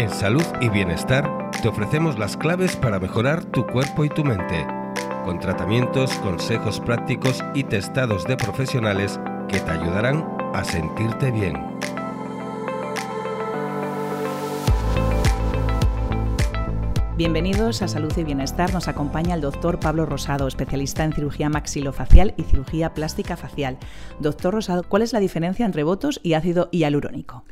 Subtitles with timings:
[0.00, 4.66] En Salud y Bienestar te ofrecemos las claves para mejorar tu cuerpo y tu mente,
[5.26, 11.54] con tratamientos, consejos prácticos y testados de profesionales que te ayudarán a sentirte bien.
[17.18, 18.72] Bienvenidos a Salud y Bienestar.
[18.72, 23.76] Nos acompaña el doctor Pablo Rosado, especialista en cirugía maxilofacial y cirugía plástica facial.
[24.18, 27.44] Doctor Rosado, ¿cuál es la diferencia entre botos y ácido hialurónico?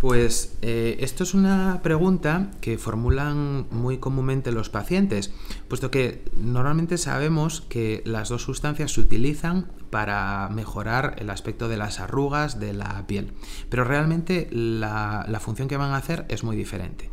[0.00, 5.30] Pues eh, esto es una pregunta que formulan muy comúnmente los pacientes,
[5.68, 11.76] puesto que normalmente sabemos que las dos sustancias se utilizan para mejorar el aspecto de
[11.76, 13.32] las arrugas de la piel,
[13.68, 17.10] pero realmente la, función que van a hacer es muy diferente.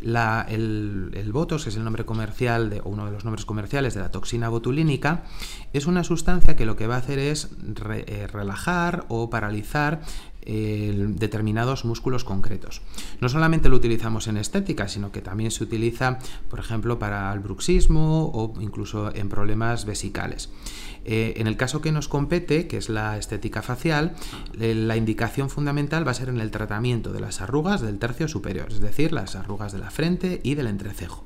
[0.00, 4.10] el, Botox, que es el nombre comercial de, uno de los nombres comerciales de la
[4.10, 5.24] toxina botulínica,
[5.74, 7.50] es una sustancia que lo que va a hacer es
[7.90, 10.00] eh, relajar o paralizar
[10.44, 12.82] determinados músculos concretos.
[13.20, 16.18] No solamente lo utilizamos en estética, sino que también se utiliza,
[16.50, 20.50] por ejemplo, para el bruxismo o incluso en problemas vesicales.
[21.04, 24.14] Eh, en el caso que nos compete, que es la estética facial,
[24.58, 28.28] eh, la indicación fundamental va a ser en el tratamiento de las arrugas del tercio
[28.28, 31.24] superior, es decir, las arrugas de la frente y del entrecejo.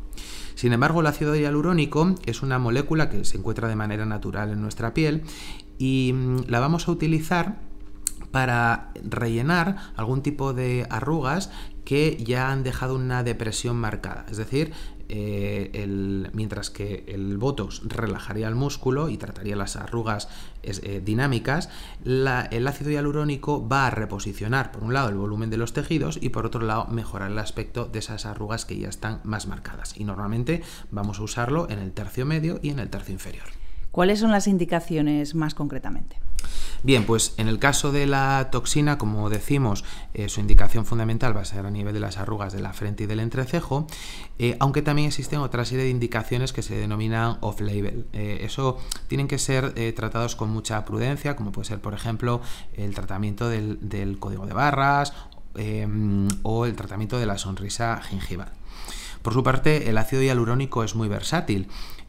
[0.54, 4.62] Sin embargo, el ácido hialurónico es una molécula que se encuentra de manera natural en
[4.62, 5.22] nuestra piel
[5.78, 7.60] y mm, la vamos a utilizar
[8.30, 11.50] para rellenar algún tipo de arrugas
[11.84, 14.26] que ya han dejado una depresión marcada.
[14.28, 14.72] Es decir,
[15.08, 20.28] eh, mientras que el Botox relajaría el músculo y trataría las arrugas
[20.62, 21.70] eh, dinámicas,
[22.04, 26.30] el ácido hialurónico va a reposicionar, por un lado, el volumen de los tejidos y
[26.30, 29.96] por otro lado, mejorar el aspecto de esas arrugas que ya están más marcadas.
[29.96, 33.46] Y normalmente vamos a usarlo en el tercio medio y en el tercio inferior.
[33.92, 36.25] ¿Cuáles son las indicaciones más concretamente?
[36.86, 39.82] Bien, pues en el caso de la toxina, como decimos,
[40.14, 43.02] eh, su indicación fundamental va a ser a nivel de las arrugas de la frente
[43.02, 43.88] y del entrecejo,
[44.38, 48.06] eh, aunque también existen otra serie de indicaciones que se denominan off-label.
[48.12, 52.40] Eh, eso tienen que ser tratados con mucha prudencia, como puede ser, por ejemplo,
[52.76, 55.12] el tratamiento del, del código de barras
[56.44, 58.55] o el tratamiento de la sonrisa gingival.
[59.26, 61.66] Por su parte, el ácido hialurónico es muy versátil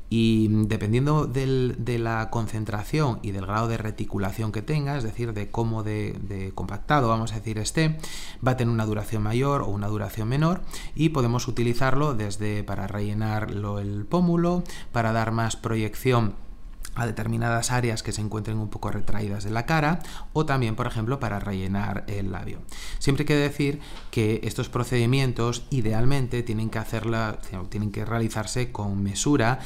[0.07, 5.49] y dependiendo de la concentración y del grado de reticulación que tenga, es decir, de
[5.49, 7.97] cómo de, compactado, vamos a decir, esté,
[8.47, 10.61] va a tener una duración mayor o una duración menor
[10.93, 16.35] y podemos utilizarlo desde para rellenar el pómulo, para dar más proyección
[16.97, 19.99] a determinadas áreas que se encuentren un poco retraídas de la cara
[20.33, 22.59] o también, por ejemplo, para rellenar el labio.
[22.99, 23.79] Siempre hay que decir
[24.11, 29.59] que estos procedimientos idealmente tienen que hacerla, tienen que realizarse con mesura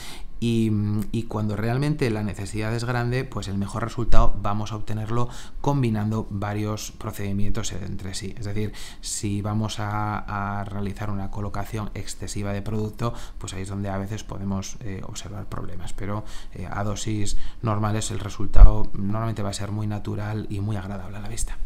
[0.43, 5.29] y, cuando realmente la necesidad es grande, pues el mejor resultado vamos a obtenerlo
[5.61, 8.33] combinando varios procedimientos entre sí.
[8.39, 13.89] Es decir, si vamos a, realizar una colocación excesiva de producto, pues ahí es donde
[13.89, 15.93] a veces podemos eh, observar problemas.
[15.93, 20.75] Pero eh, a dosis normales el resultado normalmente va a ser muy natural y muy
[20.75, 21.57] agradable a la vista.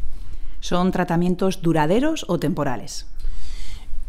[0.60, 3.06] ¿Son tratamientos duraderos o temporales?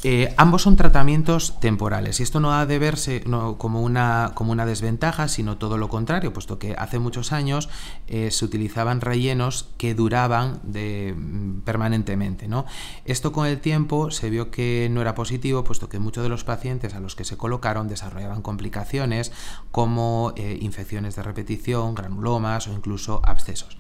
[0.03, 3.24] Eh, ambos son tratamientos temporales y esto no ha de verse
[3.58, 7.68] como, una, como una desventaja, sino todo lo contrario, puesto que hace muchos años
[8.07, 12.47] eh, se utilizaban rellenos que duraban mm, permanentemente.
[12.47, 12.66] ¿no?
[13.06, 16.44] Esto con el tiempo se vio que no era positivo, puesto que muchos de los
[16.44, 19.31] pacientes a los que se colocaron desarrollaban complicaciones
[19.72, 23.80] como eh, infecciones de repetición, granulomas o incluso abscesos.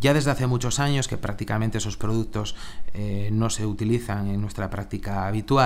[0.00, 2.54] Ya desde hace muchos años que prácticamente esos productos
[3.32, 5.57] no se utilizan en nuestra práctica habitual,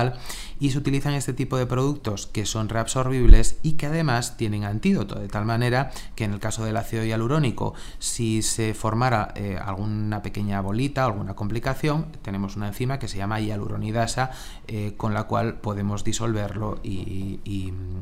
[0.59, 5.19] y se utilizan este tipo de productos que son reabsorbibles y que además tienen antídoto,
[5.19, 10.23] de tal manera que en el caso del ácido hialurónico, si se formara eh, alguna
[10.23, 14.31] pequeña bolita alguna complicación, tenemos una enzima que se llama hialuronidasa,
[14.67, 17.41] eh, con la cual podemos disolverlo y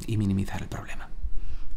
[0.06, 1.08] minimizar el problema.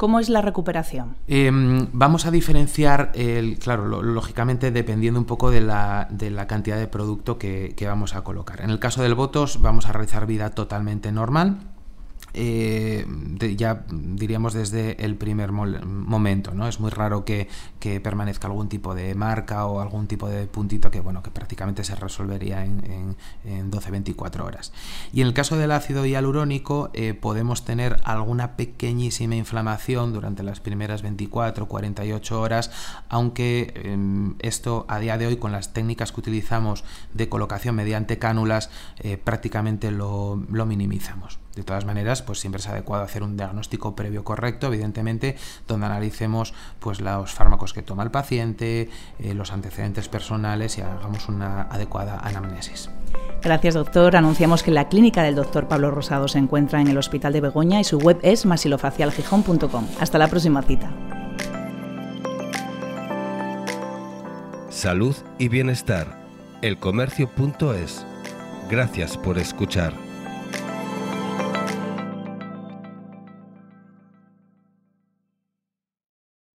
[0.03, 1.15] ¿Cómo es la recuperación?
[1.27, 6.09] Em, vamos a diferenciar, el, claro, lógicamente dependiendo un poco de la,
[6.45, 8.59] cantidad de producto que, que, vamos a colocar.
[8.59, 11.59] En el caso del Botos vamos a realizar vida totalmente normal,
[12.33, 13.05] eh,
[13.55, 16.67] ya diríamos desde el primer momento, ¿no?
[16.67, 17.47] Es muy raro que,
[18.01, 21.95] permanezca algún tipo de marca o algún tipo de puntito que, bueno, que prácticamente se
[21.95, 23.15] resolvería en,
[23.45, 24.71] 12-24 horas.
[25.11, 30.59] Y en el caso del ácido hialurónico eh, podemos tener alguna pequeñísima inflamación durante las
[30.59, 32.71] primeras 24-48 horas,
[33.09, 36.83] aunque em, esto a día de hoy con las técnicas que utilizamos
[37.13, 38.69] de colocación mediante cánulas
[38.99, 41.42] eh, prácticamente lo minimizamos.
[41.55, 45.35] De todas maneras, pues siempre es adecuado hacer un diagnóstico previo correcto, evidentemente,
[45.67, 48.89] donde analicemos pues los fármacos que toma el paciente,
[49.19, 52.89] eh, los antecedentes personales y hagamos una adecuada anamnesis.
[53.43, 54.15] Gracias, doctor.
[54.15, 57.79] Anunciamos que la clínica del doctor Pablo Rosado se encuentra en el Hospital de Begoña
[57.79, 59.87] y su web es masilofacialgijón.com.
[59.99, 60.91] Hasta la próxima cita.
[64.69, 66.19] Salud y bienestar.
[66.61, 68.05] Elcomercio.es.
[68.69, 69.93] Gracias por escuchar.